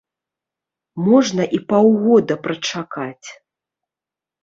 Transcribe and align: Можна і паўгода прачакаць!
Можна 1.09 1.43
і 1.59 1.61
паўгода 1.75 2.33
прачакаць! 2.49 3.27